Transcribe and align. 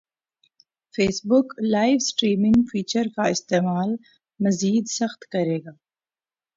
face 0.95 1.17
بک 1.29 1.47
live 1.71 1.99
streaming 2.07 2.59
feature 2.71 3.05
کا 3.15 3.23
استعمال 3.35 3.91
مزید 4.39 4.85
سخت 4.99 5.21
کریگا 5.31 5.71